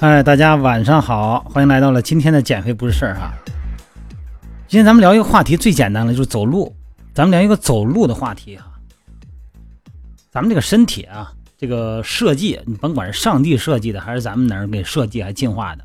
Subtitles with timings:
[0.00, 3.34] 嗨，大家晚上好，欢迎来到了今天的减肥不是事儿哈。
[4.68, 6.72] 今天咱们聊一个话题，最简单的就是走路。
[7.12, 8.70] 咱们聊一个走路的话题哈。
[10.30, 15.84] 咱们这个身体啊，这个设计，你甭管是上帝设计的，还是咱们哪儿给设计还进化的，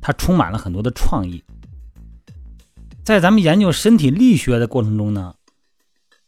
[0.00, 1.44] 它充满了很多的创意。
[3.04, 5.34] 在咱们研究身体力学的过程中呢，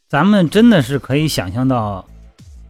[0.06, 2.06] 咱们真的是可以想象到，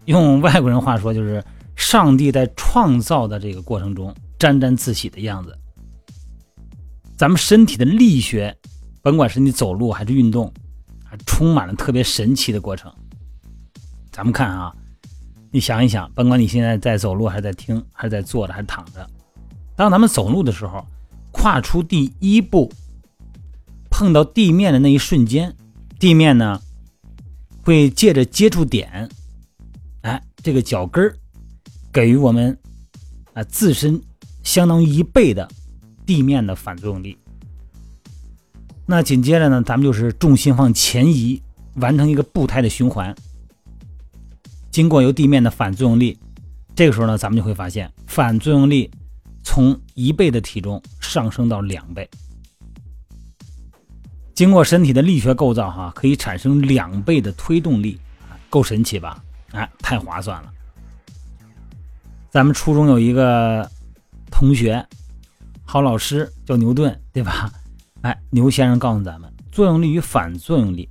[0.05, 1.43] 用外国人话说，就是
[1.74, 4.15] 上帝在创造的这个过程中。
[4.39, 5.57] 沾沾自喜的样子。
[7.17, 8.55] 咱们身体的力学，
[9.01, 10.53] 甭管是你走路还是运动，
[11.05, 12.93] 还充满了特别神奇的过程。
[14.13, 14.75] 咱们看啊，
[15.51, 19.09] 你想一想，甭管你现在在走路，还是在听，还是在坐着，还是躺着，
[19.75, 20.87] 当咱们走路的时候，
[21.32, 22.71] 跨出第一步，
[23.91, 25.55] 碰到地面的那一瞬间，
[25.99, 26.60] 地面呢
[27.63, 29.09] 会借着接触点，
[30.03, 31.16] 哎，这个脚跟儿
[31.91, 32.59] 给予我们
[33.32, 34.03] 啊自身。
[34.47, 35.47] 相当于一倍的
[36.07, 37.19] 地面的反作用力。
[38.87, 41.43] 那紧接着呢，咱们就是重心往前移，
[41.75, 43.15] 完成一个步态的循环。
[44.71, 46.16] 经过由地面的反作用力，
[46.77, 48.88] 这个时候呢，咱们就会发现反作用力
[49.43, 52.09] 从一倍的体重上升到两倍。
[54.33, 57.99] 经过身体的力学构造，哈，可以产生两倍的推动力，
[58.49, 59.21] 够神奇吧？
[59.51, 60.53] 哎，太划算了。
[62.31, 63.69] 咱们初中有一个。
[64.38, 64.87] 同学，
[65.65, 67.50] 好老师叫牛顿，对吧？
[68.03, 70.87] 哎，牛先生告诉咱们，作用力与反作用力，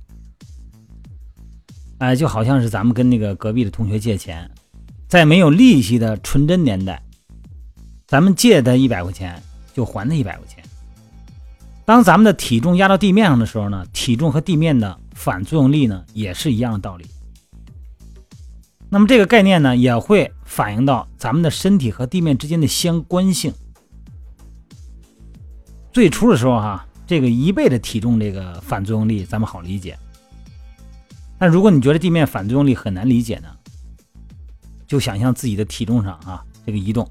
[1.98, 4.50] 哎，就好像是咱们跟那个隔壁的同学借钱，
[5.06, 7.00] 在没有利息的纯真年代，
[8.08, 9.40] 咱们借他一百块钱，
[9.72, 10.60] 就还他一百块钱。
[11.84, 17.06] 当咱们的体重压到地面上的时候呢，体重和地面的反作用力呢，也是一样的道理。
[18.90, 23.52] 那么这个概念呢，也会反映到咱们的身体和地面之间的相关性。
[25.92, 29.98] 最初的时候哈，这个一倍的体重这个反作用力咱们好理解。
[31.38, 33.48] 但如果你觉得地面反作用力很难理解呢，
[34.86, 37.06] 就想象自己的体重上啊这个移动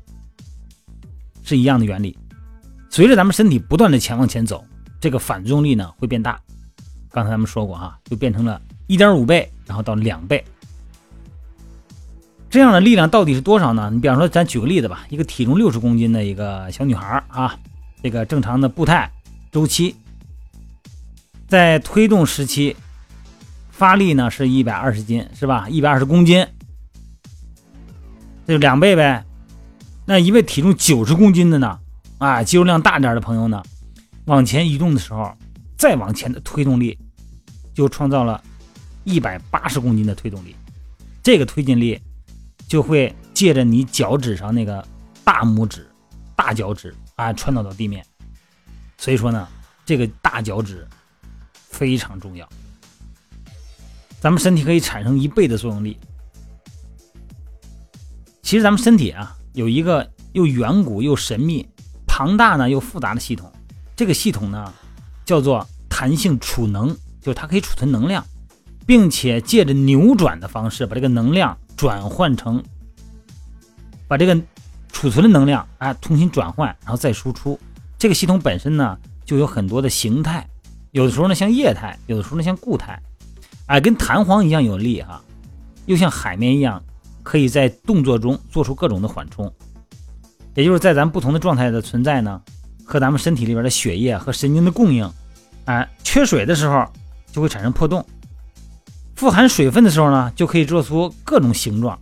[1.44, 2.18] 是一样的原理。
[2.90, 4.66] 随着咱们身体不断的前往前走，
[5.00, 6.40] 这个反作用力呢会变大。
[7.10, 10.44] 刚才咱们说过哈，就变成了一点五倍，然后到两倍。
[12.56, 13.90] 这样的力量到底是多少呢？
[13.92, 17.54] 你比方说，咱举个例子吧，一个体重六十公斤的一个小女孩啊，
[18.02, 19.12] 这个正常的步态
[19.52, 19.94] 周期，
[21.50, 22.74] 在推动时期
[23.72, 25.68] 发力呢是一百二十斤，是吧？
[25.68, 26.48] 一百二十公斤，
[28.48, 29.26] 这就两倍呗。
[30.06, 31.78] 那一位体重九十公斤的呢，
[32.20, 33.62] 啊，肌肉量大点的朋友呢，
[34.28, 35.30] 往前移动的时候，
[35.78, 36.98] 再往前的推动力
[37.74, 38.42] 就创造了
[39.04, 40.56] 一百八十公斤的推动力，
[41.22, 42.00] 这个推进力。
[42.68, 44.86] 就会借着你脚趾上那个
[45.24, 45.88] 大拇指、
[46.36, 48.06] 大脚趾啊，传导到地面。
[48.98, 49.48] 所以说呢，
[49.86, 50.88] 这个大脚趾
[51.52, 52.48] 非常重要。
[54.20, 56.00] 咱们身体可以产生一倍的作用力。
[58.42, 61.68] 其实咱们身体啊，有一个又远古又神秘、
[62.08, 63.52] 庞大呢又复杂的系统。
[63.96, 64.74] 这个系统呢，
[65.26, 68.26] 叫做弹性储能，就是它可以储存能量，
[68.86, 71.58] 并且借着扭转的方式把这个能量。
[71.76, 72.64] 转换成，
[74.08, 74.40] 把这个
[74.92, 77.60] 储存的能量啊重新转换，然后再输出。
[77.98, 80.48] 这个系统本身呢就有很多的形态，
[80.92, 83.02] 有的时候呢像液态，有的时候呢像固态，
[83.68, 85.22] 哎，跟弹簧一样有力哈，
[85.86, 86.82] 又像海绵一样，
[87.24, 89.52] 可以在动作中做出各种的缓冲。
[90.54, 92.42] 也就是在咱不同的状态的存在呢，
[92.86, 95.12] 和咱们身体里边的血液和神经的供应，
[95.66, 96.86] 哎，缺水的时候
[97.32, 98.06] 就会产生破洞。
[99.16, 101.98] 富含水分的时候呢，就可以做出各种形状，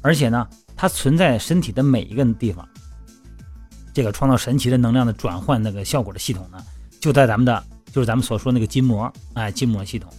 [0.00, 2.66] 而且呢，它存在身体的每一个地方。
[3.92, 6.58] 这个创造神奇的能量的转换那个效果的系统呢，
[6.98, 7.62] 就在咱们的
[7.92, 10.10] 就是咱们所说那个筋膜，哎，筋膜系统。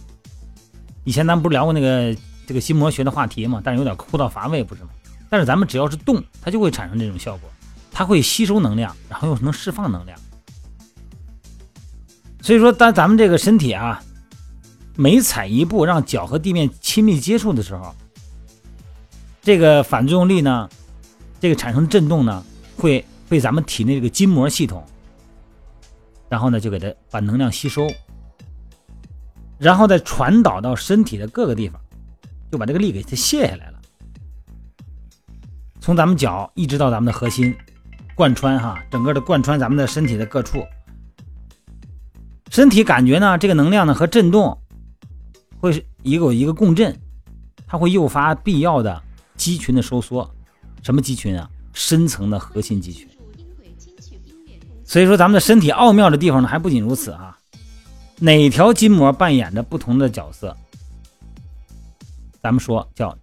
[1.02, 2.16] 以前咱们不是聊过那个
[2.46, 3.60] 这个筋膜学的话题嘛？
[3.64, 4.90] 但是有点枯燥乏味，不是吗？
[5.28, 7.50] 但是咱们只要是动，它就会产生这种效果，
[7.90, 10.16] 它会吸收能量，然后又能释放能量。
[12.40, 14.00] 所以说，当咱们这个身体啊。
[14.96, 17.94] 每踩一步，让脚和地面亲密接触的时候，
[19.42, 20.68] 这个反作用力呢，
[21.38, 22.42] 这个产生震动呢，
[22.78, 24.82] 会被咱们体内这个筋膜系统，
[26.30, 27.86] 然后呢就给它把能量吸收，
[29.58, 31.78] 然后再传导到身体的各个地方，
[32.50, 33.78] 就把这个力给它卸下来了。
[35.78, 37.54] 从咱们脚一直到咱们的核心，
[38.14, 40.64] 贯穿哈，整个的贯穿咱们的身体的各处，
[42.50, 44.58] 身体感觉呢，这个能量呢和震动。
[45.60, 46.98] 会是一个一个共振，
[47.66, 49.02] 它会诱发必要的
[49.36, 50.28] 肌群的收缩。
[50.82, 51.50] 什么肌群啊？
[51.72, 53.06] 深层的核心肌群。
[54.84, 57.36] 所以说，咱们的身体奥妙的地方呢，还不仅如此啊。
[58.18, 60.56] 哪条筋膜扮演着不同的角色？
[62.40, 63.14] 咱们说叫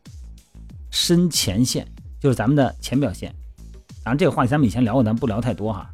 [0.91, 1.88] 深前线，
[2.19, 3.33] 就是咱们的浅表线。
[4.03, 5.89] 当然，这个话题咱们以前聊过，咱不聊太多哈。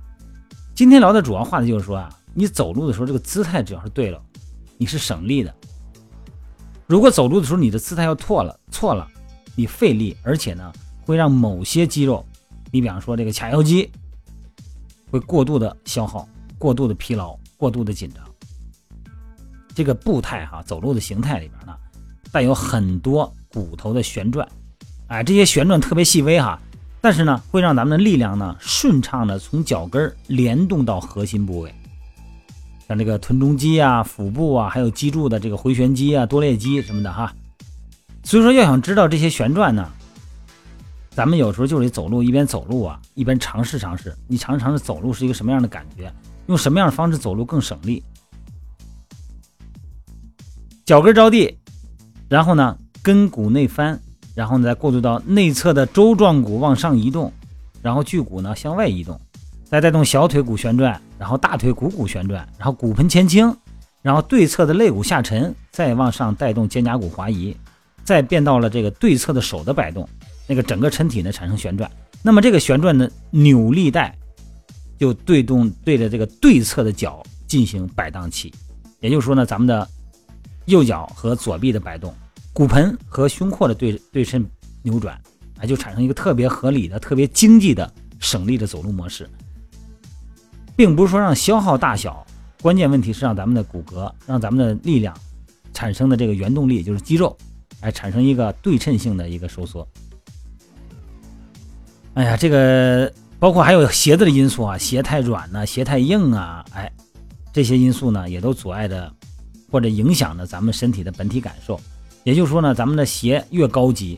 [0.73, 4.21] 今天聊的主要话题就是说啊，你走路的时候这个姿态只要是对了，
[4.77, 5.53] 你是省力的。
[6.89, 9.07] 如果走路的时候你的姿态要错了，错了，
[9.55, 10.73] 你费力，而且呢
[11.05, 12.25] 会让某些肌肉，
[12.71, 13.91] 你比方说这个髂腰肌，
[15.11, 16.27] 会过度的消耗、
[16.57, 18.25] 过度的疲劳、过度的紧张。
[19.75, 21.75] 这个步态哈，走路的形态里边呢，
[22.31, 24.49] 带有很多骨头的旋转，
[25.09, 26.59] 哎，这些旋转特别细微哈。
[26.99, 31.71] 但是呢，会让咱们的力量呢顺畅的从脚跟联动到核心部位，
[32.89, 37.31] 像这个臀中肌啊、腹部啊，还有脊柱的这个回旋肌啊、多裂肌什么的哈。
[38.23, 39.87] 所以说，要想知道这些旋转呢，
[41.11, 44.11] 咱们有时候就得走路，一边走路啊，一边尝试尝试。
[44.27, 46.11] 你尝试尝试走路是一个什么样的感觉？
[46.47, 48.03] 用什么样的方式走路更省力？
[50.83, 51.59] 脚跟着地，
[52.27, 54.01] 然后呢，跟骨内翻。
[54.33, 57.31] 然后呢，再过渡到内侧的舟状骨往上移动，
[57.83, 59.19] 然后距骨呢向外移动，
[59.69, 63.55] 再带动小腿骨旋转，然后大腿股骨旋转，然后骨盆前倾，
[64.01, 67.55] 然后对侧的肋骨下沉，再往上带动肩胛骨滑移，
[68.03, 70.09] 再变到了这个对侧的手的摆动，
[70.47, 71.89] 那个整个身体呢产生旋转。
[72.23, 74.17] 那么这个旋转的扭力带
[74.97, 78.51] 就对动对着这个对侧的脚进行摆荡起，
[79.01, 79.87] 也就是说呢，咱们的
[80.65, 82.11] 右脚和左臂的摆动。
[82.51, 84.43] 骨盆和胸廓的对对称
[84.81, 85.13] 扭转，
[85.59, 87.89] 啊，就产生一个特别合理的、特别经济的、
[88.19, 89.29] 省力的走路模式，
[90.79, 92.25] 并不是说让消耗大小，
[92.61, 95.13] 关键问题是让咱们的骨骼、让咱们的力量
[95.73, 97.35] 产生的这个原动力，就是肌肉，
[97.81, 99.85] 哎，产生一个对称性的一个收缩。
[102.13, 106.89] 哎呀，这个包括还有鞋子的因素啊，鞋太软呢，鞋太硬啊，哎，
[107.51, 109.11] 这些因素呢，也都阻碍着
[109.69, 111.77] 或者影响着咱们身体的本体感受。
[112.23, 114.17] 也就是说呢，咱们的鞋越高级，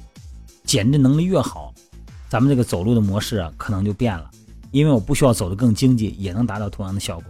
[0.63, 1.73] 减震能力越好，
[2.29, 4.29] 咱们这个走路的模式啊，可能就变了。
[4.71, 7.25] 因为我不需要走得更经济，也能达到同样的效果。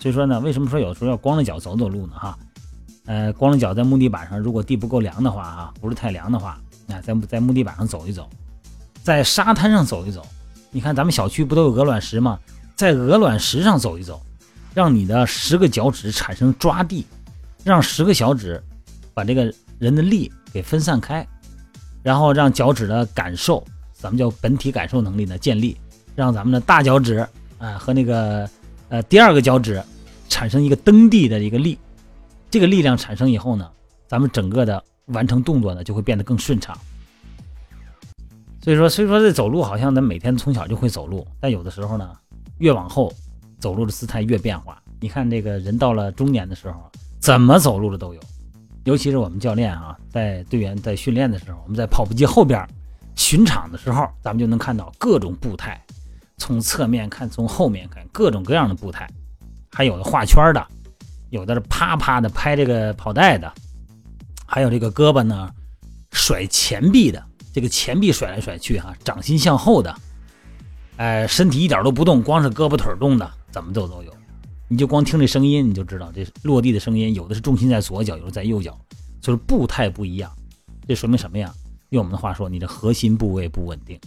[0.00, 2.14] 所以说呢，为什么说有时候要光着脚走走路呢？
[2.14, 2.38] 哈，
[3.06, 8.28] 呃，光着脚在木地板上，如果地不够凉的话啊，不是太凉的话，啊，在在木地板上走一走，
[9.02, 10.26] 在沙滩上走一走。
[10.70, 12.38] 你看咱们小区不都有鹅卵石吗？
[12.74, 14.20] 在鹅卵石上走一走，
[14.74, 17.06] 让你的十个脚趾产生抓地，
[17.64, 18.62] 让十个小指
[19.14, 19.52] 把这个。
[19.78, 21.24] 人的力给分散开，
[22.02, 25.78] 然后让脚趾的感受，咱们叫本体感受能力呢建立，
[26.18, 27.24] 让咱们的大脚趾
[27.58, 28.50] 啊和那个
[28.88, 29.80] 呃第二个脚趾
[30.28, 31.78] 产生一个蹬地的一个力，
[32.50, 33.70] 这个力量产生以后呢，
[34.08, 36.76] 咱们整个的完成动作呢就会变得更顺畅。
[38.60, 42.10] 所以说，虽说这走路好像咱每天从小就会走路，但有的时候呢，
[42.58, 43.14] 越往后
[43.60, 44.82] 走路的姿态越变化。
[44.98, 46.90] 你看这个人到了中年的时候，
[47.20, 48.20] 怎么走路的都有。
[48.82, 52.66] 尤其是我们教练啊，在队员在训练的时候，我们在跑步机后边
[53.14, 55.80] 巡场的时候，咱们就能看到各种步态，
[56.38, 59.10] 从侧面看，从后面看，各种各样的步态，
[59.70, 60.66] 还有的画圈的，
[61.30, 63.52] 有的是啪啪的拍这个跑带的，
[64.46, 65.50] 还有这个胳膊呢
[66.12, 69.94] 甩前臂的，这个前臂甩来甩去哈，掌心向后的，
[70.96, 74.12] 哎，身体一点都不动，光是胳膊腿动的，怎么走都有。
[74.68, 78.78] 你就光听这声音，你就知道这落地的声音，有的是重心在左脚，有的在右脚，
[79.20, 80.30] 就是步态不一样。
[80.86, 81.52] 这说明什么呀？
[81.88, 83.98] 用我们的话说，你的核心部位不稳定，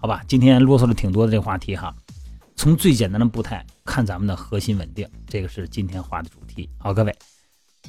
[0.00, 0.22] 好吧？
[0.28, 1.94] 今天啰嗦了挺多的这话题哈，
[2.54, 6.68] 从最简单的步态看咱们的核心稳定，这个是今天话的主题。
[6.78, 7.14] 好，各位，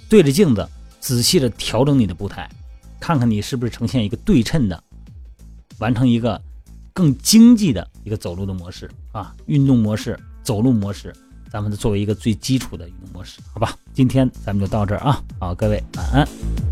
[0.10, 0.68] 对着镜子
[1.00, 2.50] 仔细的调整你的步态，
[3.00, 4.84] 看看你是不是呈现一个对称的，
[5.78, 6.42] 完成一个
[6.94, 11.16] 更经济的一个走路的模式啊，运动模式，走路模式。
[11.52, 16.69] 咱们作为一个最基础的运动模式，好吧，今天咱们就到这儿啊，好，各位晚安。